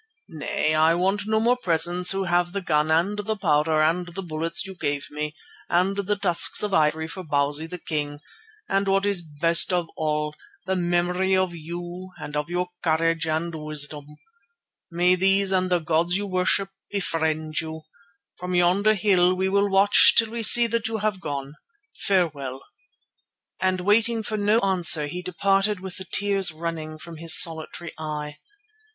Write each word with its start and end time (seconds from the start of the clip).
Nay, 0.29 0.73
I 0.73 0.95
want 0.95 1.27
no 1.27 1.39
more 1.39 1.55
presents 1.57 2.09
who 2.11 2.23
have 2.23 2.53
the 2.53 2.61
gun 2.63 2.89
and 2.89 3.19
the 3.19 3.35
powder 3.35 3.83
and 3.83 4.07
the 4.07 4.23
bullets 4.23 4.65
you 4.65 4.73
gave 4.73 5.05
me, 5.11 5.35
and 5.69 5.95
the 5.95 6.15
tusks 6.15 6.63
of 6.63 6.73
ivory 6.73 7.07
for 7.07 7.23
Bausi 7.23 7.67
the 7.67 7.77
king, 7.77 8.17
and 8.67 8.87
what 8.87 9.05
is 9.05 9.21
best 9.21 9.71
of 9.71 9.87
all, 9.95 10.33
the 10.65 10.75
memory 10.75 11.37
of 11.37 11.53
you 11.53 12.13
and 12.17 12.35
of 12.35 12.49
your 12.49 12.69
courage 12.83 13.27
and 13.27 13.53
wisdom. 13.53 14.07
May 14.89 15.13
these 15.13 15.51
and 15.51 15.69
the 15.69 15.77
gods 15.77 16.17
you 16.17 16.25
worship 16.25 16.69
befriend 16.89 17.59
you. 17.61 17.81
From 18.37 18.55
yonder 18.55 18.95
hill 18.95 19.35
we 19.35 19.49
will 19.49 19.69
watch 19.69 20.15
till 20.17 20.31
we 20.31 20.41
see 20.41 20.65
that 20.65 20.87
you 20.87 20.97
have 20.97 21.21
gone. 21.21 21.53
Farewell," 21.93 22.63
and 23.61 23.81
waiting 23.81 24.23
for 24.23 24.35
no 24.35 24.59
answer, 24.61 25.05
he 25.05 25.21
departed 25.21 25.79
with 25.79 25.97
the 25.97 26.05
tears 26.05 26.51
running 26.51 26.97
from 26.97 27.17
his 27.17 27.39
solitary 27.39 27.91
eye. 27.99 28.37